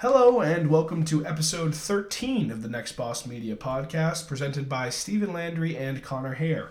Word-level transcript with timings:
Hello, 0.00 0.40
and 0.40 0.70
welcome 0.70 1.04
to 1.06 1.26
episode 1.26 1.74
13 1.74 2.52
of 2.52 2.62
the 2.62 2.68
Next 2.68 2.92
Boss 2.92 3.26
Media 3.26 3.56
podcast, 3.56 4.28
presented 4.28 4.68
by 4.68 4.90
Stephen 4.90 5.32
Landry 5.32 5.76
and 5.76 6.04
Connor 6.04 6.34
Hare. 6.34 6.70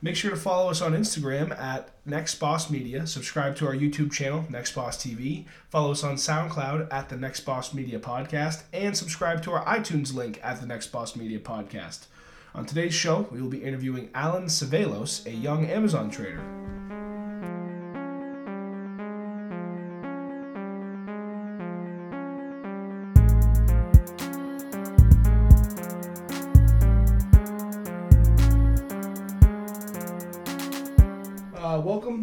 Make 0.00 0.16
sure 0.16 0.30
to 0.30 0.38
follow 0.38 0.70
us 0.70 0.80
on 0.80 0.94
Instagram 0.94 1.54
at 1.60 1.90
Next 2.06 2.36
Boss 2.36 2.70
Media, 2.70 3.06
subscribe 3.06 3.56
to 3.56 3.66
our 3.66 3.74
YouTube 3.74 4.10
channel, 4.10 4.46
Next 4.48 4.74
Boss 4.74 4.96
TV, 4.96 5.44
follow 5.68 5.90
us 5.90 6.02
on 6.02 6.14
SoundCloud 6.14 6.90
at 6.90 7.10
the 7.10 7.16
Next 7.18 7.40
Boss 7.40 7.74
Media 7.74 7.98
Podcast, 7.98 8.62
and 8.72 8.96
subscribe 8.96 9.42
to 9.42 9.52
our 9.52 9.66
iTunes 9.66 10.14
link 10.14 10.40
at 10.42 10.58
the 10.58 10.66
Next 10.66 10.86
Boss 10.86 11.14
Media 11.14 11.40
Podcast. 11.40 12.06
On 12.54 12.64
today's 12.64 12.94
show, 12.94 13.28
we 13.30 13.42
will 13.42 13.50
be 13.50 13.62
interviewing 13.62 14.08
Alan 14.14 14.46
Cevallos, 14.46 15.26
a 15.26 15.34
young 15.34 15.66
Amazon 15.66 16.10
trader. 16.10 16.71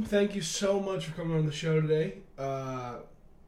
Thank 0.10 0.34
you 0.34 0.42
so 0.42 0.80
much 0.80 1.06
for 1.06 1.12
coming 1.12 1.38
on 1.38 1.46
the 1.46 1.52
show 1.52 1.80
today. 1.80 2.16
Uh, 2.36 2.96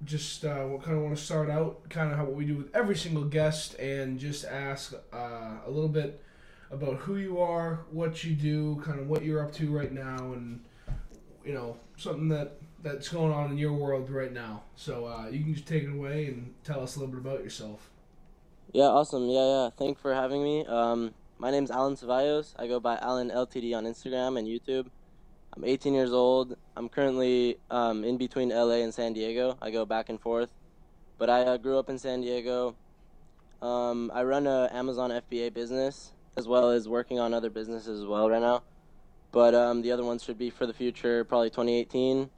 just 0.06 0.46
uh, 0.46 0.68
we 0.70 0.78
kind 0.78 0.96
of 0.96 1.02
want 1.02 1.18
to 1.18 1.24
start 1.24 1.50
out 1.50 1.90
kind 1.90 2.12
of 2.12 2.20
how 2.20 2.26
what 2.26 2.36
we 2.36 2.46
do 2.46 2.56
with 2.56 2.76
every 2.76 2.96
single 2.96 3.24
guest 3.24 3.74
and 3.80 4.20
just 4.20 4.46
ask 4.46 4.94
uh, 5.12 5.56
a 5.66 5.70
little 5.72 5.90
bit 5.90 6.24
about 6.70 6.98
who 6.98 7.18
you 7.18 7.42
are, 7.42 7.80
what 7.90 8.24
you 8.24 8.36
do, 8.36 8.80
kind 8.86 9.00
of 9.00 9.08
what 9.08 9.26
you're 9.26 9.44
up 9.44 9.52
to 9.54 9.72
right 9.72 9.92
now, 9.92 10.34
and 10.34 10.64
you 11.44 11.52
know 11.52 11.78
something 11.98 12.28
that 12.28 12.58
that's 12.84 13.10
going 13.10 13.34
on 13.34 13.50
in 13.50 13.58
your 13.58 13.74
world 13.74 14.12
right 14.12 14.32
now. 14.32 14.62
So 14.76 15.08
uh, 15.08 15.30
you 15.30 15.44
can 15.44 15.56
just 15.56 15.66
take 15.66 15.82
it 15.82 15.92
away 15.92 16.28
and 16.28 16.54
tell 16.64 16.84
us 16.84 16.96
a 16.96 17.00
little 17.00 17.16
bit 17.16 17.26
about 17.26 17.44
yourself. 17.44 17.90
Yeah, 18.72 18.84
awesome. 18.84 19.28
Yeah, 19.30 19.64
yeah. 19.64 19.70
Thanks 19.80 20.00
for 20.00 20.14
having 20.14 20.44
me. 20.44 20.64
Um, 20.68 21.16
my 21.40 21.50
name's 21.50 21.72
Alan 21.72 21.96
Cevallos. 21.96 22.54
I 22.60 22.68
go 22.68 22.80
by 22.80 22.98
Alan 22.98 23.32
LTD 23.32 23.76
on 23.76 23.86
Instagram 23.86 24.38
and 24.38 24.48
YouTube. 24.48 24.92
I'm 25.54 25.66
18 25.66 25.94
years 25.94 26.14
old. 26.14 26.56
I'm 26.78 26.88
currently 26.88 27.58
um, 27.70 28.06
in 28.06 28.18
between 28.18 28.50
LA 28.50 28.76
and 28.76 28.94
San 28.94 29.12
Diego. 29.12 29.58
I 29.62 29.70
go 29.70 29.86
back 29.86 30.08
and 30.08 30.20
forth, 30.20 30.50
but 31.18 31.30
I 31.30 31.42
uh, 31.42 31.58
grew 31.58 31.78
up 31.78 31.90
in 31.90 32.00
San 32.00 32.22
Diego. 32.22 32.76
Um, 33.62 34.12
I 34.14 34.24
run 34.24 34.48
a 34.48 34.70
Amazon 34.72 35.12
FBA 35.12 35.54
business 35.54 36.14
as 36.38 36.48
well 36.48 36.70
as 36.70 36.88
working 36.88 37.20
on 37.20 37.34
other 37.34 37.50
businesses 37.50 38.00
as 38.00 38.06
well 38.06 38.30
right 38.30 38.42
now. 38.42 38.64
But 39.34 39.54
um, 39.54 39.82
the 39.82 39.92
other 39.92 40.06
ones 40.06 40.24
should 40.24 40.38
be 40.38 40.50
for 40.50 40.66
the 40.66 40.74
future, 40.74 41.26
probably 41.26 41.50
2018. 41.50 42.30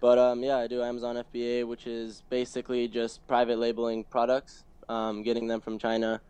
But 0.00 0.18
um, 0.18 0.42
yeah, 0.42 0.56
I 0.56 0.66
do 0.66 0.82
Amazon 0.82 1.22
FBA, 1.32 1.66
which 1.68 1.86
is 1.86 2.24
basically 2.30 2.88
just 2.88 3.24
private 3.28 3.60
labeling 3.60 4.02
products, 4.02 4.64
um, 4.88 5.22
getting 5.22 5.46
them 5.46 5.60
from 5.60 5.78
China, 5.78 6.20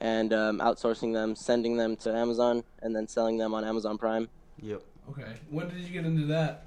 and 0.00 0.32
um, 0.32 0.60
outsourcing 0.60 1.12
them, 1.12 1.34
sending 1.34 1.76
them 1.76 1.96
to 1.96 2.14
Amazon, 2.14 2.62
and 2.82 2.94
then 2.94 3.08
selling 3.08 3.36
them 3.36 3.52
on 3.52 3.64
Amazon 3.64 3.98
Prime. 3.98 4.28
Yep. 4.62 4.82
Okay. 5.10 5.32
When 5.50 5.68
did 5.68 5.78
you 5.78 5.92
get 5.92 6.04
into 6.04 6.26
that? 6.26 6.66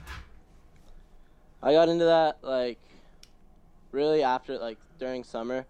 I 1.61 1.73
got 1.73 1.89
into 1.89 2.05
that 2.05 2.37
like 2.41 2.77
really 3.91 4.23
after 4.23 4.57
like 4.57 4.77
during 4.99 5.23
summer. 5.23 5.65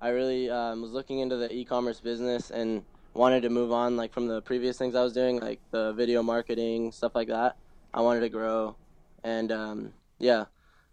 I 0.00 0.08
really 0.08 0.50
um, 0.50 0.82
was 0.82 0.92
looking 0.92 1.20
into 1.20 1.36
the 1.36 1.52
e-commerce 1.52 2.00
business 2.00 2.50
and 2.50 2.84
wanted 3.14 3.42
to 3.42 3.50
move 3.50 3.72
on 3.72 3.96
like 3.96 4.12
from 4.12 4.28
the 4.28 4.40
previous 4.42 4.78
things 4.78 4.94
I 4.94 5.02
was 5.02 5.12
doing, 5.12 5.40
like 5.40 5.60
the 5.70 5.92
video 5.92 6.22
marketing 6.22 6.92
stuff 6.92 7.14
like 7.14 7.28
that. 7.28 7.56
I 7.92 8.00
wanted 8.00 8.20
to 8.20 8.28
grow, 8.28 8.76
and 9.24 9.50
um, 9.50 9.92
yeah, 10.18 10.46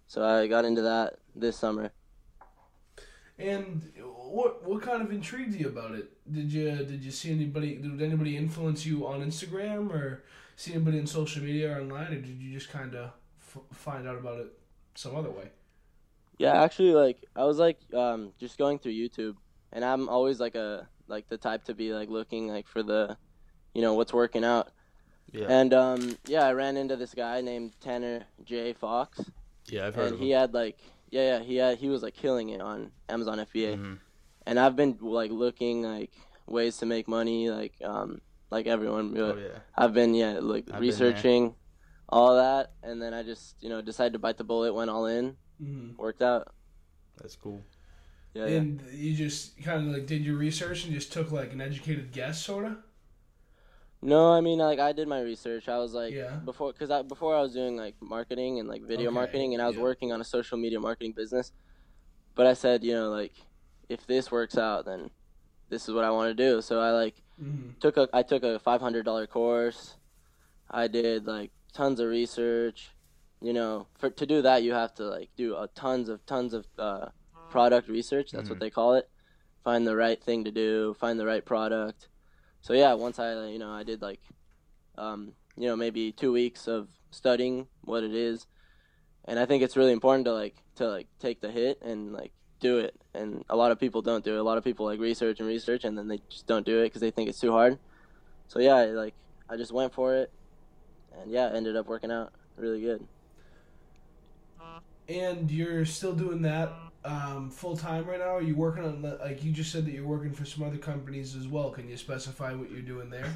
so 0.07 0.23
I 0.23 0.47
got 0.47 0.65
into 0.65 0.81
that 0.83 1.15
this 1.35 1.57
summer. 1.57 1.91
And 3.37 3.91
what 4.15 4.63
what 4.63 4.81
kind 4.81 5.01
of 5.01 5.11
intrigued 5.11 5.55
you 5.55 5.67
about 5.67 5.93
it? 5.93 6.11
Did 6.31 6.51
you 6.51 6.75
did 6.77 7.03
you 7.03 7.11
see 7.11 7.31
anybody? 7.31 7.75
Did 7.75 8.01
anybody 8.01 8.37
influence 8.37 8.85
you 8.85 9.05
on 9.05 9.21
Instagram 9.21 9.91
or 9.91 10.23
see 10.55 10.73
anybody 10.73 10.97
in 10.99 11.07
social 11.07 11.43
media 11.43 11.75
or 11.75 11.81
online, 11.81 12.13
or 12.13 12.21
did 12.21 12.41
you 12.41 12.53
just 12.53 12.69
kind 12.69 12.95
of 12.95 13.11
f- 13.39 13.63
find 13.71 14.07
out 14.07 14.17
about 14.17 14.39
it 14.39 14.47
some 14.95 15.15
other 15.15 15.29
way? 15.29 15.49
Yeah, 16.37 16.61
actually, 16.63 16.93
like 16.93 17.23
I 17.35 17.45
was 17.45 17.57
like 17.57 17.79
um, 17.93 18.31
just 18.39 18.57
going 18.57 18.79
through 18.79 18.93
YouTube, 18.93 19.35
and 19.71 19.83
I'm 19.85 20.09
always 20.09 20.39
like 20.39 20.55
a 20.55 20.87
like 21.07 21.29
the 21.29 21.37
type 21.37 21.63
to 21.65 21.73
be 21.73 21.93
like 21.93 22.09
looking 22.09 22.47
like 22.47 22.67
for 22.67 22.83
the, 22.83 23.15
you 23.73 23.81
know, 23.81 23.93
what's 23.93 24.13
working 24.13 24.43
out. 24.43 24.71
Yeah. 25.31 25.47
And 25.49 25.73
um, 25.73 26.17
yeah, 26.27 26.45
I 26.45 26.53
ran 26.53 26.77
into 26.77 26.95
this 26.95 27.13
guy 27.13 27.41
named 27.41 27.73
Tanner 27.79 28.25
J 28.43 28.73
Fox, 28.73 29.21
yeah, 29.67 29.87
I've 29.87 29.95
heard 29.95 30.05
and 30.05 30.13
of 30.15 30.19
he 30.19 30.31
had 30.31 30.53
like 30.53 30.77
yeah 31.09 31.37
yeah 31.37 31.43
he 31.43 31.55
had 31.57 31.77
he 31.77 31.89
was 31.89 32.03
like 32.03 32.15
killing 32.15 32.49
it 32.49 32.61
on 32.61 32.91
Amazon 33.09 33.39
FBA, 33.39 33.77
Mhm. 33.77 33.99
and 34.45 34.59
I've 34.59 34.75
been 34.75 34.97
like 35.01 35.31
looking 35.31 35.83
like 35.83 36.11
ways 36.47 36.77
to 36.77 36.85
make 36.85 37.07
money 37.07 37.49
like 37.49 37.73
um 37.83 38.21
like 38.51 38.67
everyone 38.67 39.13
really. 39.13 39.33
Oh 39.33 39.37
yeah. 39.37 39.59
I've 39.77 39.93
been 39.93 40.13
yeah 40.13 40.39
like 40.41 40.65
I've 40.71 40.79
researching 40.81 41.55
all 42.09 42.35
that, 42.35 42.73
and 42.83 43.01
then 43.01 43.13
I 43.13 43.23
just 43.23 43.55
you 43.61 43.69
know 43.69 43.81
decided 43.81 44.13
to 44.13 44.19
bite 44.19 44.37
the 44.37 44.43
bullet, 44.43 44.73
went 44.73 44.89
all 44.89 45.05
in, 45.07 45.37
Mm-hmm. 45.61 45.95
worked 45.97 46.21
out. 46.21 46.53
That's 47.21 47.35
cool. 47.35 47.61
Yeah, 48.33 48.47
yeah. 48.47 48.57
And 48.57 48.81
you 48.91 49.15
just 49.15 49.61
kind 49.63 49.87
of 49.87 49.93
like 49.93 50.07
did 50.07 50.23
your 50.23 50.35
research 50.35 50.85
and 50.85 50.93
just 50.93 51.11
took 51.13 51.31
like 51.31 51.53
an 51.53 51.61
educated 51.61 52.11
guess, 52.11 52.41
sort 52.43 52.65
of. 52.65 52.77
No, 54.01 54.31
I 54.31 54.41
mean 54.41 54.59
like 54.59 54.79
I 54.79 54.91
did 54.93 55.07
my 55.07 55.21
research. 55.21 55.67
I 55.67 55.77
was 55.79 55.93
like 55.93 56.13
Yeah. 56.13 56.37
before 56.43 56.71
because 56.73 56.91
I 56.91 57.01
before 57.01 57.35
I 57.35 57.41
was 57.41 57.53
doing 57.53 57.75
like 57.75 57.95
marketing 58.01 58.59
and 58.59 58.67
like 58.69 58.83
video 58.83 59.09
Okay, 59.09 59.15
marketing, 59.15 59.53
and 59.53 59.61
I 59.61 59.67
was 59.67 59.77
yeah. 59.77 59.81
working 59.81 60.11
on 60.11 60.21
a 60.21 60.23
social 60.23 60.57
media 60.57 60.79
marketing 60.79 61.13
business. 61.13 61.51
But 62.35 62.47
I 62.47 62.53
said, 62.53 62.83
you 62.83 62.93
know, 62.93 63.09
like 63.11 63.33
if 63.89 64.05
this 64.07 64.31
works 64.31 64.57
out, 64.57 64.85
then 64.85 65.11
this 65.69 65.87
is 65.87 65.93
what 65.93 66.03
I 66.05 66.11
want 66.11 66.35
to 66.35 66.43
do. 66.51 66.61
So 66.61 66.79
I 66.79 66.91
like 66.91 67.21
Mm-hmm. 67.41 67.69
took 67.79 67.97
a 67.97 68.09
I 68.13 68.23
took 68.23 68.43
a 68.43 68.59
five 68.59 68.81
hundred 68.81 69.05
dollar 69.05 69.27
course. 69.27 69.97
I 70.69 70.87
did 70.87 71.25
like 71.25 71.51
tons 71.73 71.99
of 71.99 72.07
research. 72.09 72.91
You 73.41 73.53
know, 73.53 73.87
for 73.97 74.09
to 74.09 74.25
do 74.25 74.41
that 74.41 74.63
you 74.63 74.73
have 74.73 74.93
to 74.95 75.03
like 75.05 75.29
do 75.37 75.55
a 75.55 75.67
tons 75.75 76.09
of 76.09 76.25
tons 76.25 76.53
of 76.53 76.65
uh, 76.79 77.07
product 77.49 77.89
research. 77.89 78.31
That's 78.31 78.49
what 78.49 78.57
Mhm. 78.57 78.59
they 78.59 78.69
call 78.69 78.95
it. 78.95 79.09
Find 79.63 79.85
the 79.87 79.95
right 79.95 80.21
thing 80.23 80.43
to 80.45 80.51
do. 80.51 80.95
Find 80.99 81.19
the 81.19 81.25
right 81.25 81.45
product. 81.45 82.09
So 82.61 82.73
yeah, 82.73 82.93
once 82.93 83.19
I 83.19 83.47
you 83.47 83.59
know 83.59 83.71
I 83.71 83.83
did 83.83 84.01
like, 84.01 84.21
um, 84.97 85.33
you 85.57 85.67
know 85.67 85.75
maybe 85.75 86.11
two 86.11 86.31
weeks 86.31 86.67
of 86.67 86.89
studying 87.11 87.67
what 87.81 88.03
it 88.03 88.13
is, 88.13 88.47
and 89.25 89.39
I 89.39 89.45
think 89.45 89.63
it's 89.63 89.77
really 89.77 89.93
important 89.93 90.25
to 90.25 90.33
like 90.33 90.57
to 90.75 90.87
like 90.87 91.07
take 91.19 91.41
the 91.41 91.51
hit 91.51 91.81
and 91.81 92.13
like 92.13 92.33
do 92.65 92.79
it. 92.79 92.95
And 93.13 93.45
a 93.49 93.55
lot 93.55 93.71
of 93.71 93.79
people 93.79 94.01
don't 94.01 94.23
do 94.23 94.35
it. 94.35 94.39
A 94.39 94.43
lot 94.43 94.57
of 94.57 94.63
people 94.63 94.85
like 94.85 94.99
research 94.99 95.39
and 95.39 95.47
research, 95.47 95.83
and 95.83 95.97
then 95.97 96.07
they 96.07 96.19
just 96.29 96.47
don't 96.47 96.65
do 96.65 96.81
it 96.81 96.85
because 96.85 97.01
they 97.01 97.11
think 97.11 97.29
it's 97.29 97.39
too 97.39 97.51
hard. 97.51 97.77
So 98.47 98.59
yeah, 98.59 98.81
like 98.85 99.13
I 99.49 99.57
just 99.57 99.71
went 99.71 99.93
for 99.93 100.15
it, 100.15 100.31
and 101.19 101.31
yeah, 101.31 101.51
ended 101.53 101.75
up 101.75 101.87
working 101.87 102.11
out 102.11 102.33
really 102.57 102.81
good. 102.81 103.05
And 105.07 105.51
you're 105.51 105.85
still 105.85 106.13
doing 106.13 106.41
that 106.41 106.73
um, 107.05 107.51
full 107.51 107.77
time 107.77 108.05
right 108.05 108.19
now? 108.19 108.35
Are 108.35 108.41
you 108.41 108.55
working 108.55 108.83
on 108.83 109.01
the- 109.01 109.17
like 109.17 109.43
you 109.43 109.51
just 109.51 109.71
said 109.71 109.85
that 109.85 109.91
you're 109.91 110.07
working 110.07 110.31
for 110.31 110.43
some 110.45 110.63
other 110.63 110.77
companies 110.77 111.35
as 111.35 111.47
well? 111.47 111.69
Can 111.69 111.87
you 111.87 111.97
specify 111.97 112.53
what 112.53 112.71
you're 112.71 112.81
doing 112.81 113.09
there? 113.09 113.31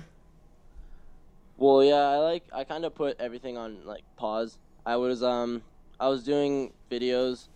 Well, 1.57 1.83
yeah, 1.83 2.09
I 2.09 2.17
like 2.17 2.43
I 2.51 2.63
kind 2.63 2.85
of 2.85 2.95
put 2.95 3.19
everything 3.19 3.57
on 3.57 3.85
like 3.85 4.03
pause. 4.15 4.57
I 4.85 4.95
was 4.95 5.21
um 5.21 5.61
I 5.99 6.07
was 6.07 6.23
doing 6.23 6.73
videos 6.89 7.47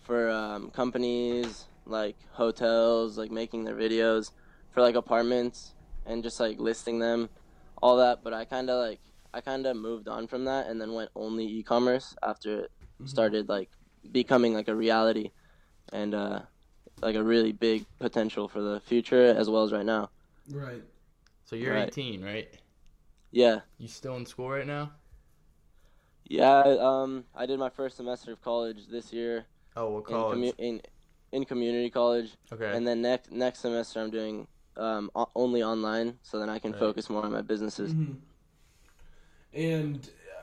for 0.00 0.30
um, 0.30 0.70
companies 0.70 1.66
like 1.86 2.16
hotels, 2.32 3.18
like 3.18 3.30
making 3.30 3.64
their 3.64 3.74
videos 3.74 4.32
for 4.72 4.80
like 4.80 4.94
apartments 4.94 5.74
and 6.06 6.22
just 6.22 6.40
like 6.40 6.58
listing 6.58 6.98
them, 6.98 7.28
all 7.82 7.96
that. 7.96 8.22
But 8.22 8.32
I 8.32 8.44
kind 8.44 8.70
of 8.70 8.80
like 8.80 9.00
I 9.32 9.40
kind 9.40 9.66
of 9.66 9.76
moved 9.76 10.08
on 10.08 10.26
from 10.26 10.44
that 10.44 10.66
and 10.66 10.80
then 10.80 10.92
went 10.92 11.10
only 11.14 11.46
e-commerce 11.46 12.14
after 12.22 12.60
it 12.64 12.70
started 13.04 13.48
like 13.48 13.70
becoming 14.12 14.54
like 14.54 14.68
a 14.68 14.74
reality 14.74 15.30
and 15.92 16.14
uh, 16.14 16.40
like 17.00 17.16
a 17.16 17.22
really 17.22 17.52
big 17.52 17.86
potential 17.98 18.48
for 18.48 18.60
the 18.60 18.80
future 18.80 19.34
as 19.36 19.48
well 19.48 19.62
as 19.62 19.72
right 19.72 19.86
now. 19.86 20.10
Right. 20.50 20.82
So 21.44 21.56
you're 21.56 21.74
Right. 21.74 21.88
18, 21.88 22.22
right? 22.22 22.48
Yeah. 23.30 23.60
You 23.78 23.88
still 23.88 24.16
in 24.16 24.26
school 24.26 24.50
right 24.50 24.66
now? 24.66 24.92
Yeah, 26.24 26.60
um, 26.60 27.24
I 27.34 27.46
did 27.46 27.58
my 27.58 27.70
first 27.70 27.96
semester 27.96 28.32
of 28.32 28.40
college 28.40 28.86
this 28.88 29.12
year 29.12 29.46
Oh, 29.76 29.90
what 29.90 30.06
in, 30.06 30.14
college? 30.14 30.38
commu- 30.38 30.58
in 30.58 30.80
in 31.32 31.44
community 31.44 31.90
college, 31.90 32.32
okay. 32.52 32.72
and 32.74 32.86
then 32.86 33.02
next 33.02 33.30
next 33.30 33.60
semester 33.60 34.00
I'm 34.00 34.10
doing 34.10 34.46
um, 34.76 35.10
o- 35.14 35.30
only 35.34 35.62
online, 35.62 36.18
so 36.22 36.38
then 36.38 36.48
I 36.48 36.58
can 36.58 36.72
Right. 36.72 36.80
focus 36.80 37.08
more 37.08 37.24
on 37.24 37.32
my 37.32 37.42
businesses. 37.42 37.92
hmm 37.92 38.14
And 39.52 39.96
uh, 39.98 40.42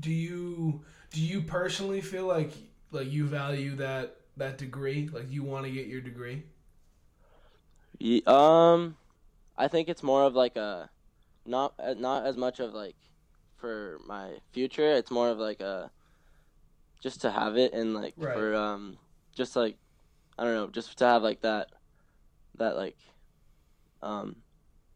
do 0.00 0.10
you 0.10 0.80
do 1.10 1.20
you 1.20 1.42
personally 1.42 2.00
feel 2.00 2.26
like 2.26 2.52
like 2.90 3.10
you 3.10 3.26
value 3.26 3.76
that 3.76 4.16
that 4.36 4.58
degree? 4.58 5.08
Like 5.12 5.30
you 5.30 5.42
want 5.42 5.64
to 5.66 5.70
get 5.72 5.86
your 5.86 6.00
degree? 6.00 6.44
Ye- 7.98 8.22
um, 8.26 8.96
I 9.56 9.68
think 9.68 9.88
it's 9.88 10.02
more 10.02 10.24
of 10.24 10.34
like 10.34 10.56
a 10.56 10.90
not 11.46 11.74
uh, 11.78 11.94
not 11.94 12.26
as 12.26 12.36
much 12.36 12.60
of 12.60 12.74
like 12.74 12.96
for 13.56 14.00
my 14.06 14.38
future. 14.52 14.92
It's 14.92 15.10
more 15.10 15.30
of 15.30 15.38
like 15.38 15.60
a 15.60 15.90
just 17.02 17.20
to 17.22 17.30
have 17.30 17.56
it 17.58 17.74
and 17.74 17.94
like 17.94 18.14
Right. 18.16 18.32
for 18.34 18.54
um 18.54 18.96
just 19.34 19.56
like 19.56 19.76
I 20.38 20.44
don't 20.44 20.54
know, 20.54 20.68
just 20.68 20.96
to 20.98 21.04
have 21.04 21.22
like 21.22 21.42
that, 21.42 21.68
that 22.56 22.74
like, 22.76 22.96
um, 24.00 24.36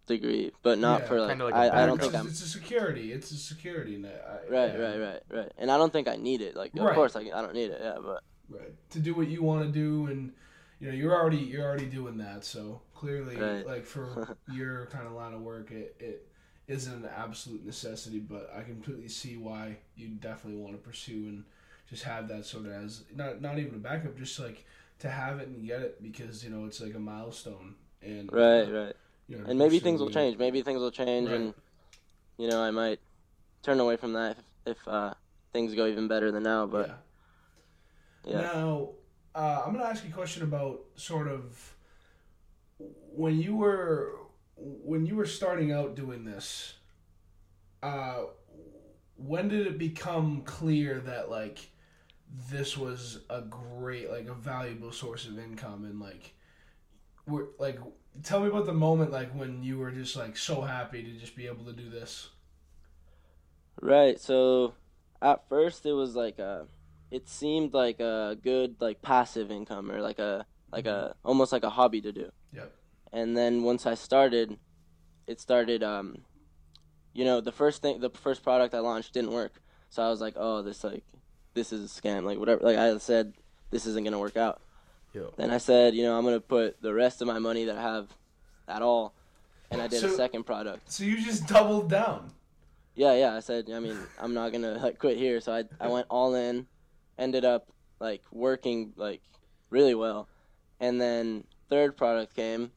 degree, 0.06 0.50
but 0.62 0.78
not 0.78 1.02
Yeah, 1.02 1.08
for 1.08 1.20
like, 1.20 1.38
like 1.38 1.54
I, 1.54 1.82
I 1.82 1.86
don't 1.86 2.00
think 2.00 2.14
I'm 2.14 2.26
It's 2.26 2.40
a 2.40 2.48
security. 2.48 3.12
It's 3.12 3.30
a 3.30 3.36
security 3.36 3.98
net. 3.98 4.24
I- 4.26 4.50
right, 4.50 4.72
yeah. 4.74 4.80
right, 4.80 4.98
right, 4.98 5.22
right, 5.30 5.52
and 5.58 5.70
I 5.70 5.76
don't 5.76 5.92
think 5.92 6.08
I 6.08 6.16
need 6.16 6.40
it. 6.40 6.56
Like, 6.56 6.72
of 6.74 6.80
Right. 6.80 6.94
course, 6.94 7.14
like 7.14 7.26
I 7.32 7.42
don't 7.42 7.54
need 7.54 7.70
it, 7.70 7.80
yeah, 7.80 7.98
but 8.02 8.22
Right. 8.48 8.72
To 8.90 8.98
do 9.00 9.14
what 9.14 9.28
you 9.28 9.42
want 9.42 9.66
to 9.66 9.72
do, 9.72 10.06
and 10.06 10.32
you 10.80 10.88
know 10.88 10.94
you're 10.94 11.14
already 11.14 11.38
you're 11.38 11.64
already 11.64 11.86
doing 11.86 12.16
that. 12.18 12.44
So 12.44 12.80
clearly, 12.94 13.36
Right. 13.36 13.66
like 13.66 13.84
for 13.84 14.36
your 14.52 14.86
kind 14.86 15.06
of 15.06 15.12
line 15.12 15.34
of 15.34 15.40
work, 15.42 15.70
it 15.72 15.96
it 15.98 16.28
isn't 16.68 17.04
an 17.04 17.10
absolute 17.14 17.64
necessity. 17.66 18.20
But 18.20 18.50
I 18.56 18.62
completely 18.62 19.08
see 19.08 19.36
why 19.36 19.78
you 19.96 20.08
definitely 20.10 20.60
want 20.60 20.74
to 20.74 20.78
pursue 20.78 21.26
and 21.28 21.44
just 21.88 22.02
have 22.04 22.28
that 22.28 22.44
sort 22.44 22.66
of 22.66 22.72
as 22.72 23.04
not 23.14 23.40
not 23.40 23.58
even 23.58 23.74
a 23.74 23.78
backup, 23.78 24.16
just 24.16 24.38
like 24.38 24.64
to 24.98 25.08
have 25.08 25.38
it 25.38 25.48
and 25.48 25.66
get 25.66 25.80
it 25.80 26.02
because 26.02 26.44
you 26.44 26.50
know 26.50 26.66
it's 26.66 26.80
like 26.80 26.94
a 26.94 26.98
milestone. 26.98 27.74
And 28.02 28.32
right, 28.32 28.64
right. 28.64 28.96
you 29.28 29.38
know, 29.38 29.44
and 29.46 29.58
maybe 29.58 29.78
things 29.78 30.00
will 30.00 30.10
change. 30.10 30.38
Maybe 30.38 30.62
things 30.62 30.80
will 30.80 30.90
change, 30.90 31.28
Right. 31.28 31.40
and 31.40 31.54
you 32.38 32.48
know, 32.48 32.62
I 32.62 32.70
might 32.70 33.00
turn 33.62 33.80
away 33.80 33.96
from 33.96 34.12
that 34.12 34.38
if, 34.66 34.76
if 34.76 34.88
uh, 34.88 35.14
things 35.52 35.74
go 35.74 35.86
even 35.86 36.08
better 36.08 36.30
than 36.30 36.42
now. 36.42 36.66
But 36.66 37.00
yeah. 38.24 38.32
yeah, 38.32 38.40
Now, 38.42 38.90
uh, 39.34 39.62
I'm 39.64 39.72
going 39.72 39.84
to 39.84 39.90
ask 39.90 40.04
you 40.04 40.10
a 40.10 40.12
question 40.12 40.42
about 40.42 40.80
sort 40.96 41.28
of 41.28 41.74
when 42.78 43.40
you 43.40 43.56
were 43.56 44.12
when 44.56 45.06
you 45.06 45.16
were 45.16 45.26
starting 45.26 45.72
out 45.72 45.94
doing 45.94 46.24
this. 46.24 46.74
Uh, 47.82 48.24
when 49.16 49.48
did 49.48 49.66
it 49.66 49.78
become 49.78 50.42
clear 50.42 51.00
that 51.00 51.30
like 51.30 51.70
this 52.50 52.76
was 52.76 53.20
a 53.30 53.40
great 53.40 54.10
like 54.10 54.28
a 54.28 54.34
valuable 54.34 54.92
source 54.92 55.26
of 55.26 55.38
income 55.38 55.84
and 55.84 56.00
like 56.00 56.34
we're 57.26 57.46
like 57.58 57.78
tell 58.22 58.40
me 58.40 58.48
about 58.48 58.66
the 58.66 58.72
moment 58.72 59.10
like 59.10 59.32
when 59.32 59.62
you 59.62 59.78
were 59.78 59.90
just 59.90 60.16
like 60.16 60.36
so 60.36 60.60
happy 60.60 61.02
to 61.02 61.12
just 61.12 61.36
be 61.36 61.46
able 61.46 61.64
to 61.64 61.72
do 61.72 61.88
this 61.88 62.30
right. 63.80 64.20
So 64.20 64.74
at 65.22 65.48
first, 65.48 65.86
it 65.86 65.92
was 65.92 66.14
like 66.14 66.38
a, 66.38 66.66
it 67.10 67.28
seemed 67.28 67.74
like 67.74 68.00
a 68.00 68.36
good 68.42 68.76
like 68.80 69.02
passive 69.02 69.50
income 69.50 69.90
or 69.90 70.00
like 70.00 70.18
a 70.18 70.46
like 70.72 70.86
a 70.86 71.14
almost 71.24 71.52
like 71.52 71.64
a 71.64 71.70
hobby 71.70 72.00
to 72.00 72.12
do. 72.12 72.30
Yep. 72.52 72.72
And 73.12 73.36
then 73.36 73.62
once 73.62 73.86
I 73.86 73.94
started, 73.94 74.58
it 75.26 75.40
started. 75.40 75.82
Um, 75.82 76.18
you 77.14 77.24
know, 77.24 77.40
the 77.40 77.52
first 77.52 77.80
thing, 77.80 78.00
the 78.00 78.10
first 78.10 78.42
product 78.42 78.74
I 78.74 78.80
launched 78.80 79.14
didn't 79.14 79.32
work, 79.32 79.62
so 79.88 80.02
I 80.02 80.10
was 80.10 80.20
like, 80.20 80.34
oh, 80.36 80.60
this 80.60 80.84
like, 80.84 81.02
this 81.56 81.72
is 81.72 81.84
a 81.84 82.00
scam. 82.00 82.22
Like 82.22 82.38
whatever. 82.38 82.62
Like 82.62 82.76
I 82.76 82.96
said, 82.98 83.32
this 83.70 83.86
isn't 83.86 84.04
gonna 84.04 84.20
work 84.20 84.36
out. 84.36 84.60
Yo. 85.12 85.32
Then 85.36 85.50
I 85.50 85.58
said, 85.58 85.94
you 85.94 86.04
know, 86.04 86.16
I'm 86.16 86.24
gonna 86.24 86.38
put 86.38 86.80
the 86.80 86.94
rest 86.94 87.20
of 87.20 87.26
my 87.26 87.40
money 87.40 87.64
that 87.64 87.76
I 87.76 87.82
have 87.82 88.08
at 88.68 88.82
all, 88.82 89.14
and 89.72 89.82
I 89.82 89.88
did 89.88 90.04
a 90.04 90.10
second 90.10 90.44
product. 90.44 90.92
so 90.92 91.02
you 91.02 91.20
just 91.20 91.46
doubled 91.48 91.88
down 91.90 92.30
Yeah, 92.94 93.14
yeah. 93.14 93.34
I 93.34 93.40
said, 93.40 93.70
I 93.72 93.80
mean, 93.80 93.98
I'm 94.20 94.34
not 94.34 94.52
gonna 94.52 94.74
like 94.82 94.98
quit 95.00 95.16
here. 95.16 95.40
So 95.40 95.52
I 95.52 95.64
I 95.80 95.88
went 95.88 96.06
all 96.10 96.34
in, 96.36 96.66
ended 97.18 97.44
up 97.44 97.72
like 97.98 98.22
working 98.30 98.92
like 98.96 99.22
really 99.70 99.94
well, 99.94 100.28
and 100.78 101.00
then 101.00 101.44
third 101.68 101.96
product 101.96 102.36
came, 102.36 102.70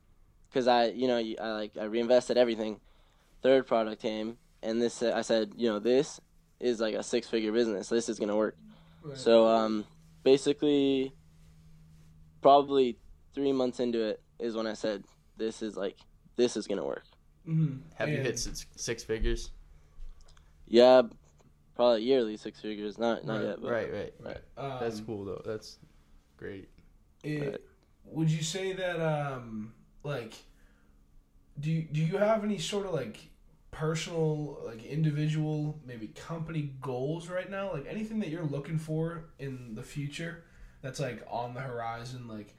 because 0.50 0.68
I 0.68 0.86
you 0.88 1.08
know 1.08 1.18
I 1.18 1.52
like 1.52 1.78
I 1.78 1.84
reinvested 1.84 2.38
everything. 2.38 2.80
Third 3.42 3.68
product 3.68 4.02
came, 4.02 4.38
and 4.64 4.82
this 4.82 5.04
I 5.04 5.22
said, 5.22 5.54
you 5.58 5.70
know, 5.70 5.80
this 5.80 6.20
is 6.60 6.80
like 6.80 6.96
a 6.96 7.04
six 7.04 7.28
figure 7.28 7.52
business. 7.52 7.90
This 7.90 8.08
is 8.10 8.18
gonna 8.18 8.36
work. 8.36 8.56
So 9.14 9.48
um, 9.48 9.86
basically, 10.24 11.14
probably 12.42 12.98
three 13.34 13.52
months 13.52 13.80
into 13.80 14.02
it 14.04 14.22
is 14.40 14.56
when 14.56 14.68
I 14.68 14.74
said, 14.74 15.04
this 15.38 15.62
is 15.62 15.76
like 15.78 15.98
this 16.36 16.58
is 16.58 16.68
gonna 16.68 16.86
work. 16.86 17.06
Mhm. 17.48 17.82
Have 17.96 18.10
you 18.10 18.18
hit 18.18 18.38
six, 18.38 18.66
six 18.76 19.04
figures? 19.04 19.52
Yeah, 20.68 21.04
probably 21.76 22.04
yearly 22.04 22.38
six 22.38 22.60
figures. 22.62 22.98
Not 22.98 23.26
not 23.26 23.38
Right, 23.40 23.46
yet, 23.46 23.62
but 23.62 23.72
Right, 23.72 23.94
right. 23.94 24.14
Right. 24.20 24.42
Um, 24.58 24.78
That's 24.80 25.00
cool 25.00 25.26
though. 25.26 25.42
That's 25.46 25.80
great. 26.38 26.70
It, 27.24 27.42
Right. 27.42 27.62
Would 28.06 28.30
you 28.30 28.44
say 28.44 28.74
that 28.74 29.00
um 29.00 29.74
like 30.04 30.34
do 31.60 31.70
you, 31.72 31.82
do 31.84 32.02
you 32.02 32.18
have 32.18 32.44
any 32.44 32.58
sort 32.58 32.86
of 32.86 32.94
like 32.94 33.30
personal 33.80 34.60
like 34.66 34.84
individual 34.84 35.80
maybe 35.86 36.08
company 36.08 36.74
goals 36.82 37.30
right 37.30 37.50
now? 37.50 37.72
Like 37.72 37.86
anything 37.88 38.20
that 38.20 38.30
you're 38.30 38.44
looking 38.44 38.78
for 38.78 39.30
in 39.40 39.74
the 39.76 39.84
future 39.84 40.44
that's 40.82 41.00
like 41.00 41.26
on 41.30 41.54
the 41.54 41.62
horizon? 41.62 42.28
Like 42.28 42.56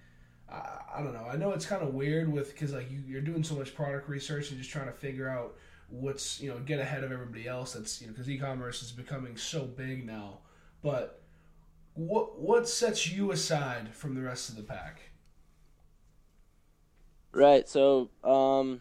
I, 0.50 0.78
I 0.96 1.02
don't 1.02 1.12
know. 1.12 1.26
I 1.31 1.37
know 1.37 1.52
it's 1.52 1.67
kind 1.67 1.82
of 1.82 1.93
weird 1.93 2.32
with 2.32 2.52
because 2.52 2.72
like 2.72 2.90
you, 2.90 3.02
you're 3.06 3.20
doing 3.20 3.44
so 3.44 3.55
much 3.55 3.75
product 3.75 4.08
research 4.08 4.50
and 4.50 4.58
just 4.58 4.70
trying 4.70 4.87
to 4.87 4.93
figure 4.93 5.28
out 5.28 5.56
what's 5.88 6.40
you 6.40 6.49
know 6.49 6.58
get 6.61 6.81
ahead 6.81 7.05
of 7.05 7.12
everybody 7.12 7.49
else 7.49 7.72
that's 7.72 8.00
you 8.00 8.06
know 8.06 8.12
because 8.12 8.31
e-commerce 8.31 8.82
is 8.82 8.90
becoming 8.90 9.37
so 9.37 9.64
big 9.64 10.06
now. 10.06 10.38
But 10.82 11.22
what 11.94 12.40
what 12.40 12.67
sets 12.67 13.11
you 13.11 13.31
aside 13.32 13.94
from 13.94 14.14
the 14.14 14.22
rest 14.22 14.49
of 14.49 14.56
the 14.56 14.62
pack? 14.62 15.02
Right. 17.32 17.69
So, 17.69 18.11
um, 18.25 18.81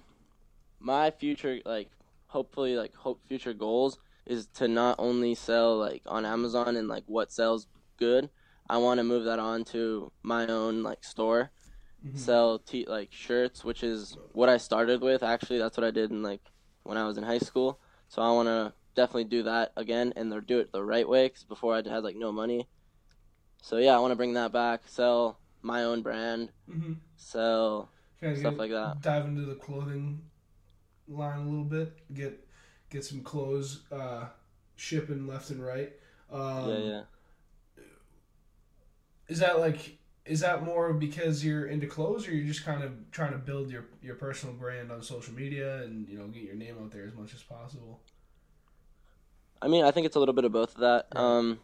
my 0.80 1.12
future, 1.12 1.59
like, 1.65 1.89
hopefully, 2.29 2.75
like, 2.75 2.95
hope 2.95 3.21
future 3.27 3.53
goals 3.53 3.99
is 4.25 4.47
to 4.53 4.67
not 4.67 4.95
only 4.99 5.35
sell 5.35 5.77
like 5.77 6.03
on 6.05 6.25
Amazon 6.25 6.77
and 6.77 6.87
like 6.87 7.03
what 7.07 7.31
sells 7.31 7.67
good. 7.97 8.29
I 8.69 8.77
want 8.77 8.99
to 8.99 9.03
move 9.03 9.25
that 9.25 9.39
on 9.39 9.63
to 9.65 10.11
my 10.21 10.45
own 10.47 10.83
like 10.83 11.03
store, 11.03 11.51
Mhm. 12.05 12.17
sell 12.17 12.59
t 12.59 12.85
like 12.87 13.11
shirts, 13.11 13.65
which 13.65 13.83
is 13.83 14.15
what 14.33 14.47
I 14.47 14.57
started 14.57 15.01
with. 15.01 15.23
Actually, 15.23 15.57
that's 15.57 15.75
what 15.77 15.83
I 15.83 15.91
did 15.91 16.11
in 16.11 16.21
like 16.21 16.41
when 16.83 16.97
I 16.97 17.07
was 17.07 17.17
in 17.17 17.23
high 17.23 17.39
school. 17.39 17.79
So 18.07 18.21
I 18.21 18.31
want 18.31 18.47
to 18.47 18.73
definitely 18.93 19.25
do 19.25 19.43
that 19.43 19.71
again 19.75 20.13
and 20.15 20.45
do 20.45 20.59
it 20.59 20.71
the 20.71 20.83
right 20.83 21.09
way. 21.09 21.29
Cause 21.29 21.43
before 21.43 21.73
I 21.73 21.77
had 21.77 22.03
like 22.03 22.15
no 22.15 22.31
money. 22.31 22.67
So 23.61 23.77
yeah, 23.77 23.95
I 23.95 23.99
want 23.99 24.11
to 24.11 24.15
bring 24.15 24.33
that 24.33 24.51
back. 24.51 24.87
Sell 24.87 25.39
my 25.61 25.83
own 25.83 26.03
brand. 26.03 26.51
Mm-hmm. 26.69 26.93
Sell 27.17 27.89
Stuff 28.35 28.57
like 28.57 28.71
that. 28.71 29.01
Dive 29.01 29.25
into 29.25 29.43
the 29.43 29.55
clothing 29.55 30.21
line 31.09 31.39
a 31.39 31.44
little 31.50 31.65
bit. 31.65 31.97
Get 32.13 32.45
get 32.89 33.03
some 33.03 33.21
clothes 33.21 33.81
uh, 33.91 34.25
shipping 34.75 35.27
left 35.27 35.50
and 35.50 35.63
right. 35.63 35.94
Um, 36.31 36.69
yeah, 36.69 36.77
yeah. 36.77 37.01
Is 39.27 39.39
that 39.39 39.59
like 39.59 39.97
is 40.25 40.41
that 40.41 40.63
more 40.63 40.94
because 40.94 41.44
you're 41.44 41.65
into 41.65 41.88
clothes, 41.88 42.27
or 42.27 42.31
you're 42.31 42.47
just 42.47 42.63
kind 42.63 42.83
of 42.83 42.93
trying 43.12 43.31
to 43.31 43.38
build 43.38 43.72
your 43.72 43.86
your 44.01 44.15
personal 44.15 44.53
brand 44.55 44.91
on 44.91 45.01
social 45.01 45.34
media 45.34 45.84
and 45.84 46.07
you 46.07 46.17
know 46.17 46.27
get 46.27 46.43
your 46.43 46.55
name 46.55 46.75
out 46.81 46.91
there 46.91 47.05
as 47.05 47.15
much 47.15 47.34
as 47.34 47.41
possible? 47.41 48.01
I 49.62 49.67
mean, 49.67 49.84
I 49.84 49.91
think 49.91 50.05
it's 50.05 50.15
a 50.15 50.19
little 50.19 50.36
bit 50.36 50.45
of 50.45 50.51
both 50.51 50.75
of 50.75 50.81
that. 50.81 51.07
Right. 51.13 51.22
Um, 51.22 51.60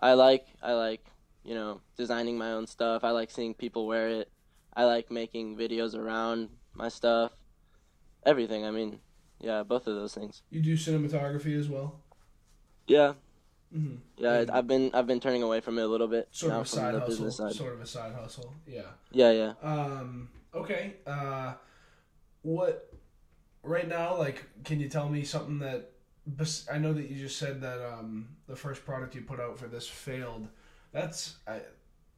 I 0.00 0.14
like 0.14 0.46
I 0.62 0.72
like 0.72 1.04
you 1.44 1.54
know 1.54 1.80
designing 1.96 2.38
my 2.38 2.52
own 2.52 2.66
stuff. 2.66 3.04
I 3.04 3.10
like 3.10 3.30
seeing 3.30 3.54
people 3.54 3.86
wear 3.86 4.08
it. 4.08 4.30
I 4.74 4.84
like 4.84 5.10
making 5.10 5.56
videos 5.56 5.96
around 5.96 6.50
my 6.74 6.88
stuff. 6.88 7.32
Everything. 8.26 8.64
I 8.64 8.70
mean, 8.70 9.00
yeah, 9.40 9.62
both 9.62 9.86
of 9.86 9.94
those 9.94 10.14
things. 10.14 10.42
You 10.50 10.60
do 10.60 10.74
cinematography 10.74 11.58
as 11.58 11.68
well. 11.68 12.00
Yeah, 12.86 13.14
Mm-hmm. 13.74 13.96
yeah. 14.16 14.46
I've 14.50 14.66
been 14.66 14.90
I've 14.94 15.06
been 15.06 15.20
turning 15.20 15.42
away 15.42 15.60
from 15.60 15.78
it 15.78 15.82
a 15.82 15.86
little 15.86 16.08
bit 16.08 16.28
Sort 16.30 16.52
now 16.52 16.60
of 16.60 16.66
a 16.66 16.68
side 16.68 16.94
hustle. 16.94 17.08
business 17.08 17.36
side. 17.36 17.52
Sort 17.52 17.74
of 17.74 17.80
a 17.82 17.86
side 17.86 18.14
hustle. 18.14 18.54
Yeah. 18.66 18.82
Yeah, 19.12 19.30
yeah. 19.32 19.52
Um, 19.62 20.30
okay. 20.54 20.94
Uh, 21.06 21.52
what 22.42 22.90
right 23.62 23.86
now? 23.86 24.16
Like, 24.16 24.44
can 24.64 24.80
you 24.80 24.88
tell 24.88 25.08
me 25.08 25.22
something 25.24 25.58
that? 25.58 25.90
I 26.70 26.78
know 26.78 26.92
that 26.92 27.08
you 27.10 27.16
just 27.16 27.38
said 27.38 27.60
that 27.62 27.80
um, 27.86 28.28
the 28.46 28.56
first 28.56 28.84
product 28.84 29.14
you 29.14 29.22
put 29.22 29.40
out 29.40 29.58
for 29.58 29.66
this 29.66 29.86
failed. 29.88 30.48
That's 30.92 31.36
I, 31.46 31.60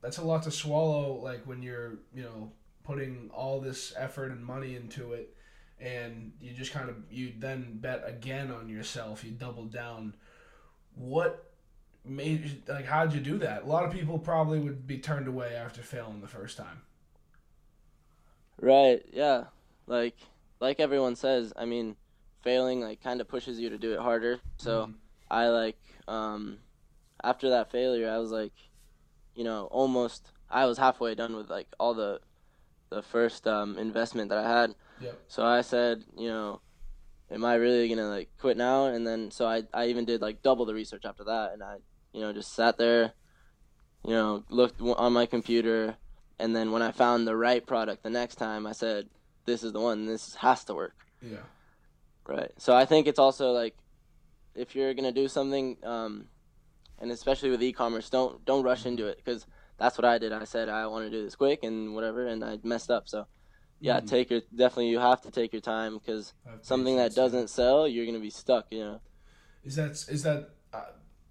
that's 0.03 0.19
a 0.19 0.25
lot 0.25 0.45
to 0.45 0.51
swallow. 0.53 1.15
Like 1.15 1.45
when 1.47 1.63
you're 1.63 1.99
you 2.15 2.23
know 2.23 2.53
putting 2.85 3.31
all 3.35 3.61
this 3.61 3.93
effort 3.97 4.31
and 4.31 4.45
money 4.45 4.77
into 4.77 5.13
it, 5.15 5.35
and 5.81 6.33
you 6.41 6.53
just 6.53 6.73
kind 6.73 6.89
of 6.89 6.97
you 7.11 7.33
then 7.39 7.79
bet 7.81 8.03
again 8.07 8.51
on 8.51 8.69
yourself. 8.69 9.25
You 9.25 9.33
double 9.33 9.65
down. 9.65 10.15
What 10.95 11.53
made 12.05 12.63
like 12.69 12.87
how'd 12.87 13.13
you 13.13 13.21
do 13.21 13.39
that? 13.39 13.63
A 13.63 13.67
lot 13.67 13.85
of 13.85 13.93
people 13.93 14.19
probably 14.19 14.59
would 14.59 14.87
be 14.87 14.99
turned 14.99 15.29
away 15.29 15.55
after 15.55 15.83
failing 15.83 16.21
the 16.21 16.29
first 16.29 16.57
time. 16.57 16.83
Right. 18.61 19.03
Yeah. 19.13 19.45
Like 19.87 20.17
like 20.61 20.81
everyone 20.81 21.17
says. 21.17 21.53
I 21.57 21.65
mean, 21.65 21.97
failing 22.43 22.81
like 22.81 23.03
kind 23.03 23.21
of 23.21 23.29
pushes 23.29 23.59
you 23.59 23.71
to 23.71 23.79
do 23.79 23.93
it 23.93 24.01
harder. 24.01 24.41
So. 24.59 24.87
Mhm. 24.87 24.95
I 25.31 25.47
like 25.49 25.79
um 26.09 26.59
after 27.23 27.51
that 27.51 27.71
failure 27.71 28.11
I 28.11 28.19
was 28.19 28.33
like 28.33 28.53
you 29.37 29.45
know 29.45 29.67
almost 29.71 30.33
I 30.51 30.67
was 30.67 30.77
halfway 30.79 31.15
done 31.15 31.37
with 31.37 31.49
like 31.49 31.69
all 31.79 31.95
the 31.95 32.21
the 32.91 33.03
first 33.03 33.47
um 33.47 33.79
investment 33.79 34.29
that 34.31 34.39
I 34.39 34.49
had. 34.61 34.75
Yep. 35.01 35.19
So 35.29 35.45
I 35.45 35.63
said, 35.63 36.05
you 36.17 36.29
know, 36.29 36.61
am 37.31 37.45
I 37.45 37.55
really 37.55 37.89
going 37.89 37.99
to 37.99 38.09
like 38.09 38.29
quit 38.39 38.57
now 38.57 38.87
and 38.87 39.07
then 39.07 39.31
so 39.31 39.47
I 39.47 39.63
I 39.73 39.87
even 39.87 40.05
did 40.05 40.21
like 40.21 40.43
double 40.43 40.67
the 40.67 40.75
research 40.75 41.05
after 41.05 41.25
that 41.25 41.53
and 41.53 41.63
I 41.63 41.77
you 42.13 42.21
know 42.21 42.33
just 42.33 42.53
sat 42.55 42.77
there 42.77 43.13
you 44.05 44.11
know 44.13 44.45
looked 44.51 44.81
on 44.81 45.13
my 45.13 45.27
computer 45.27 45.97
And 46.41 46.57
then 46.57 46.73
when 46.73 46.81
I 46.81 46.91
found 46.91 47.27
the 47.27 47.37
right 47.37 47.65
product 47.65 48.03
the 48.03 48.11
next 48.11 48.37
time, 48.37 48.67
I 48.67 48.73
said, 48.73 49.11
"This 49.45 49.63
is 49.63 49.73
the 49.73 49.81
one. 49.81 50.07
This 50.07 50.35
has 50.37 50.65
to 50.65 50.75
work." 50.75 50.97
Yeah. 51.21 51.45
Right. 52.27 52.53
So 52.57 52.75
I 52.75 52.87
think 52.87 53.07
it's 53.07 53.19
also 53.19 53.53
like, 53.53 53.77
if 54.55 54.75
you're 54.75 54.95
gonna 54.95 55.13
do 55.13 55.29
something, 55.29 55.77
um, 55.85 56.29
and 56.99 57.11
especially 57.13 57.51
with 57.51 57.63
e-commerce, 57.63 58.09
don't 58.09 58.43
don't 58.47 58.65
rush 58.65 58.87
into 58.87 59.07
it 59.07 59.19
because 59.19 59.47
that's 59.81 59.99
what 59.99 60.05
I 60.05 60.19
did. 60.19 60.33
I 60.33 60.45
said 60.45 60.69
I 60.69 60.87
want 60.87 61.07
to 61.07 61.11
do 61.11 61.25
this 61.25 61.35
quick 61.35 61.65
and 61.65 61.95
whatever, 61.95 62.27
and 62.27 62.45
I 62.45 62.59
messed 62.63 62.91
up. 62.91 63.09
So, 63.09 63.27
yeah, 63.81 64.01
Mhm. 64.01 64.07
take 64.07 64.31
your 64.31 64.43
definitely 64.55 64.91
you 64.91 65.01
have 65.01 65.23
to 65.23 65.31
take 65.31 65.53
your 65.53 65.63
time 65.63 65.99
because 65.99 66.35
something 66.63 66.97
that 66.97 67.15
doesn't 67.15 67.49
sell, 67.49 67.89
you're 67.89 68.07
gonna 68.07 68.21
be 68.21 68.31
stuck. 68.31 68.67
You 68.71 68.81
know. 68.81 69.01
Is 69.65 69.77
that 69.77 69.93
is 70.09 70.23
that 70.23 70.51
uh, 70.73 70.85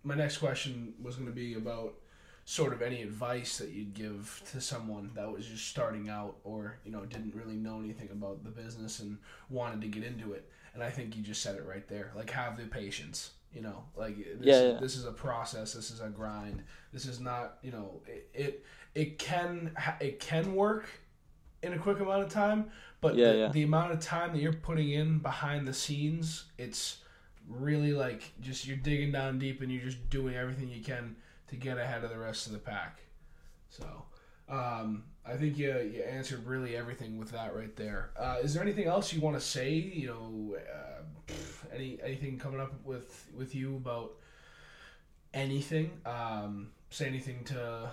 my 0.03 0.15
next 0.15 0.37
question 0.39 0.93
was 1.01 1.15
going 1.15 1.27
to 1.27 1.33
be 1.33 1.53
about 1.53 1.93
sort 2.45 2.73
of 2.73 2.81
any 2.81 3.03
advice 3.03 3.59
that 3.59 3.69
you'd 3.69 3.93
give 3.93 4.41
to 4.51 4.59
someone 4.59 5.11
that 5.13 5.31
was 5.31 5.45
just 5.45 5.67
starting 5.67 6.09
out 6.09 6.37
or 6.43 6.79
you 6.83 6.91
know 6.91 7.05
didn't 7.05 7.35
really 7.35 7.55
know 7.55 7.79
anything 7.79 8.09
about 8.11 8.43
the 8.43 8.49
business 8.49 8.99
and 8.99 9.19
wanted 9.49 9.79
to 9.81 9.87
get 9.87 10.03
into 10.03 10.33
it 10.33 10.49
and 10.73 10.81
i 10.81 10.89
think 10.89 11.15
you 11.15 11.21
just 11.21 11.43
said 11.43 11.55
it 11.55 11.63
right 11.63 11.87
there 11.87 12.11
like 12.15 12.31
have 12.31 12.57
the 12.57 12.65
patience 12.65 13.31
you 13.53 13.61
know 13.61 13.83
like 13.95 14.17
this, 14.17 14.37
Yeah, 14.41 14.53
is, 14.55 14.73
yeah. 14.73 14.79
this 14.79 14.95
is 14.95 15.05
a 15.05 15.11
process 15.11 15.73
this 15.73 15.91
is 15.91 16.01
a 16.01 16.09
grind 16.09 16.63
this 16.93 17.05
is 17.05 17.19
not 17.19 17.57
you 17.61 17.71
know 17.71 18.01
it 18.07 18.29
it, 18.33 18.65
it 18.95 19.19
can 19.19 19.71
it 19.99 20.19
can 20.19 20.55
work 20.55 20.89
in 21.63 21.73
a 21.73 21.77
quick 21.79 21.99
amount 21.99 22.23
of 22.23 22.29
time 22.29 22.69
but 23.01 23.15
Yeah, 23.15 23.31
the, 23.31 23.37
yeah. 23.37 23.47
the 23.49 23.63
amount 23.63 23.91
of 23.93 23.99
time 23.99 24.33
that 24.33 24.41
you're 24.41 24.53
putting 24.53 24.89
in 24.91 25.19
behind 25.19 25.67
the 25.67 25.73
scenes 25.73 26.45
it's 26.57 26.97
really 27.47 27.93
like 27.93 28.31
just 28.41 28.67
you're 28.67 28.77
digging 28.77 29.11
down 29.11 29.39
deep 29.39 29.61
and 29.61 29.71
you're 29.71 29.83
just 29.83 30.09
doing 30.09 30.35
everything 30.35 30.69
you 30.69 30.83
can 30.83 31.15
to 31.47 31.55
get 31.55 31.77
ahead 31.77 32.03
of 32.03 32.11
the 32.11 32.17
rest 32.19 32.45
of 32.45 32.53
the 32.53 32.59
pack. 32.59 32.99
So 33.69 34.03
um, 34.47 35.03
I 35.29 35.37
think 35.37 35.57
you 35.57 35.67
you 35.93 36.01
answered 36.03 36.45
really 36.45 36.75
everything 36.75 37.17
with 37.17 37.31
that 37.31 37.55
right 37.55 37.75
there. 37.75 38.11
Uh, 38.17 38.37
is 38.41 38.53
there 38.53 38.63
anything 38.63 38.85
else 38.87 39.13
you 39.13 39.21
want 39.21 39.35
to 39.37 39.41
say? 39.41 39.71
You 39.73 40.07
know, 40.07 40.57
uh, 40.57 41.03
any 41.73 41.99
anything 42.03 42.37
coming 42.37 42.59
up 42.59 42.73
with 42.83 43.27
with 43.35 43.55
you 43.55 43.75
about 43.75 44.13
anything? 45.33 45.91
Um, 46.05 46.71
say 46.89 47.07
anything 47.07 47.43
to 47.45 47.91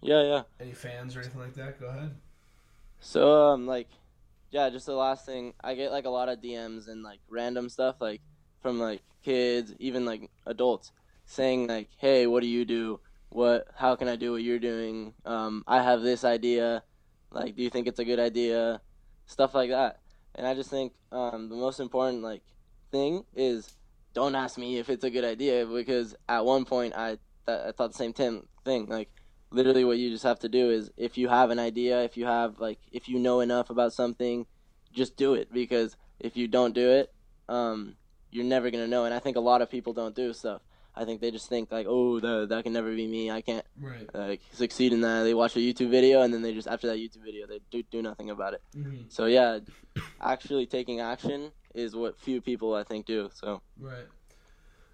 Yeah, 0.00 0.22
yeah. 0.22 0.42
any 0.60 0.72
fans 0.72 1.16
or 1.16 1.20
anything 1.20 1.40
like 1.40 1.54
that? 1.54 1.80
Go 1.80 1.86
ahead. 1.86 2.16
So 3.00 3.52
um 3.52 3.66
like 3.66 3.88
yeah, 4.50 4.70
just 4.70 4.86
the 4.86 4.94
last 4.94 5.26
thing 5.26 5.54
I 5.62 5.74
get 5.74 5.92
like 5.92 6.04
a 6.04 6.10
lot 6.10 6.28
of 6.28 6.40
DMs 6.40 6.88
and 6.88 7.02
like 7.02 7.20
random 7.28 7.68
stuff 7.68 7.96
like 8.00 8.22
from 8.62 8.78
like 8.78 9.02
kids, 9.24 9.74
even 9.78 10.04
like 10.04 10.30
adults 10.46 10.92
saying 11.26 11.66
like, 11.68 11.90
"Hey, 11.98 12.26
what 12.26 12.40
do 12.42 12.46
you 12.48 12.64
do? 12.64 13.00
What 13.30 13.66
how 13.74 13.96
can 13.96 14.08
I 14.08 14.16
do 14.16 14.32
what 14.32 14.42
you're 14.42 14.58
doing? 14.58 15.14
Um 15.24 15.64
I 15.66 15.82
have 15.82 16.02
this 16.02 16.24
idea. 16.24 16.82
Like, 17.30 17.56
do 17.56 17.62
you 17.62 17.70
think 17.70 17.86
it's 17.86 17.98
a 18.00 18.04
good 18.04 18.20
idea?" 18.20 18.80
Stuff 19.26 19.54
like 19.54 19.70
that. 19.70 20.00
And 20.34 20.46
I 20.46 20.54
just 20.54 20.70
think 20.70 20.92
um 21.12 21.48
the 21.48 21.56
most 21.56 21.80
important 21.80 22.22
like 22.22 22.42
thing 22.90 23.24
is 23.34 23.76
don't 24.14 24.34
ask 24.34 24.56
me 24.56 24.78
if 24.78 24.88
it's 24.88 25.04
a 25.04 25.10
good 25.10 25.24
idea 25.24 25.66
because 25.66 26.14
at 26.28 26.44
one 26.44 26.64
point 26.64 26.94
I 26.96 27.18
th- 27.46 27.60
I 27.68 27.72
thought 27.72 27.92
the 27.92 27.98
same 27.98 28.12
tim- 28.12 28.48
thing 28.64 28.86
like 28.86 29.10
literally 29.50 29.84
what 29.84 29.98
you 29.98 30.10
just 30.10 30.24
have 30.24 30.38
to 30.40 30.48
do 30.48 30.70
is 30.70 30.90
if 30.96 31.16
you 31.16 31.28
have 31.28 31.50
an 31.50 31.58
idea 31.58 32.02
if 32.02 32.16
you 32.16 32.26
have 32.26 32.58
like 32.58 32.78
if 32.92 33.08
you 33.08 33.18
know 33.18 33.40
enough 33.40 33.70
about 33.70 33.92
something 33.92 34.46
just 34.92 35.16
do 35.16 35.34
it 35.34 35.52
because 35.52 35.96
if 36.18 36.36
you 36.36 36.48
don't 36.48 36.74
do 36.74 36.90
it 36.90 37.12
um, 37.48 37.96
you're 38.30 38.44
never 38.44 38.70
gonna 38.70 38.88
know 38.88 39.04
and 39.04 39.14
i 39.14 39.18
think 39.18 39.36
a 39.36 39.40
lot 39.40 39.62
of 39.62 39.70
people 39.70 39.92
don't 39.92 40.16
do 40.16 40.32
stuff 40.32 40.62
i 40.96 41.04
think 41.04 41.20
they 41.20 41.30
just 41.30 41.48
think 41.48 41.70
like 41.70 41.86
oh 41.88 42.18
that, 42.20 42.48
that 42.48 42.64
can 42.64 42.72
never 42.72 42.94
be 42.94 43.06
me 43.06 43.30
i 43.30 43.40
can't 43.40 43.64
Right. 43.80 44.08
like 44.14 44.40
succeed 44.52 44.92
in 44.92 45.00
that 45.02 45.22
they 45.22 45.34
watch 45.34 45.56
a 45.56 45.60
youtube 45.60 45.90
video 45.90 46.22
and 46.22 46.32
then 46.32 46.42
they 46.42 46.52
just 46.54 46.68
after 46.68 46.86
that 46.88 46.98
youtube 46.98 47.24
video 47.24 47.46
they 47.46 47.60
do, 47.70 47.82
do 47.90 48.02
nothing 48.02 48.30
about 48.30 48.54
it 48.54 48.62
hmm 48.74 49.02
so 49.08 49.26
yeah 49.26 49.58
actually 50.20 50.66
taking 50.66 51.00
action 51.00 51.52
is 51.74 51.94
what 51.94 52.18
few 52.18 52.40
people 52.40 52.74
i 52.74 52.82
think 52.82 53.06
do 53.06 53.28
so 53.34 53.60
Right. 53.78 54.06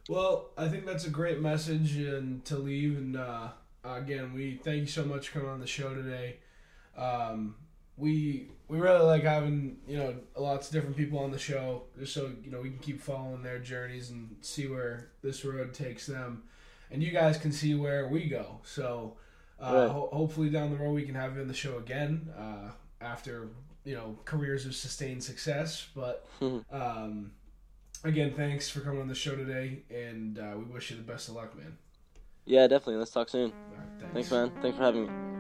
Well, 0.09 0.51
I 0.59 0.69
think 0.69 0.85
that's 0.85 1.05
a 1.05 1.11
great 1.11 1.41
message 1.41 1.97
and 1.97 2.45
to 2.47 2.57
leave. 2.59 2.97
And 2.99 3.17
uh, 3.17 3.51
again, 3.85 4.33
we 4.35 4.57
thank 4.57 4.81
you 4.81 4.87
so 4.89 5.05
much 5.05 5.29
for 5.29 5.35
coming 5.39 5.49
on 5.55 5.61
the 5.61 5.67
show 5.67 5.95
today. 5.95 6.39
Um, 6.97 7.55
we 7.97 8.49
we 8.69 8.79
really 8.79 9.05
like 9.05 9.23
having 9.25 9.79
you 9.87 9.97
know 9.99 10.15
lots 10.37 10.69
of 10.69 10.73
different 10.73 10.97
people 10.97 11.19
on 11.19 11.31
the 11.31 11.39
show, 11.39 11.83
just 11.99 12.15
so 12.15 12.31
you 12.43 12.51
know 12.51 12.61
we 12.61 12.71
can 12.71 12.79
keep 12.79 13.01
following 13.01 13.43
their 13.43 13.59
journeys 13.59 14.11
and 14.11 14.37
see 14.41 14.67
where 14.67 15.09
this 15.23 15.45
road 15.45 15.75
takes 15.75 16.07
them, 16.07 16.45
and 16.91 17.03
you 17.03 17.11
guys 17.13 17.37
can 17.39 17.53
see 17.53 17.75
where 17.75 18.09
we 18.09 18.27
go. 18.29 18.61
So 18.65 19.17
uh, 19.61 19.65
Right. 19.75 19.91
ho- 19.91 20.09
hopefully 20.13 20.49
down 20.51 20.71
the 20.71 20.77
road 20.79 20.93
we 20.95 21.05
can 21.05 21.15
have 21.15 21.35
you 21.37 21.43
on 21.43 21.49
the 21.49 21.55
show 21.55 21.79
again 21.79 22.29
uh, 22.39 22.71
after 23.01 23.49
you 23.85 23.95
know 23.95 24.17
careers 24.25 24.67
of 24.67 24.75
sustained 24.75 25.23
success, 25.23 25.87
but. 25.95 26.27
Um, 26.71 27.33
again, 28.05 28.33
thanks 28.35 28.69
for 28.69 28.81
coming 28.81 29.01
on 29.01 29.07
the 29.07 29.15
show 29.15 29.37
today, 29.37 29.83
and 29.89 30.37
uh, 30.39 30.55
we 30.57 30.65
wish 30.65 30.91
you 30.91 30.97
the 30.97 31.03
best 31.05 31.29
of 31.29 31.35
luck, 31.37 31.57
man. 31.57 31.77
yeah 32.47 32.67
definitely 32.67 32.97
let's 32.97 33.13
talk 33.13 33.29
soon 33.29 33.53
All 33.53 33.79
right, 33.79 34.13
thanks 34.13 34.31
man 34.33 34.51
thanks 34.61 34.77
for 34.77 34.83
having 34.83 35.05
me 35.07 35.32